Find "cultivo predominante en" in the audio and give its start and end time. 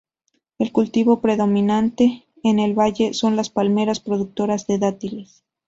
0.71-2.57